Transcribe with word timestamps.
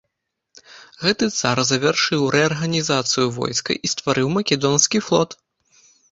Гэты 1.01 1.25
цар 1.39 1.57
завяршыў 1.71 2.21
рэарганізацыю 2.35 3.25
войска 3.35 3.71
і 3.89 3.91
стварыў 3.93 4.27
македонскі 4.39 5.03
флот. 5.09 5.37